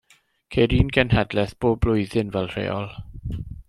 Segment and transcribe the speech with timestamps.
[0.55, 2.93] Ceir un genhedlaeth pob blwyddyn, fel rheol.